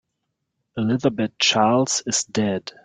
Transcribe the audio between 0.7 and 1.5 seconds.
Elizabeth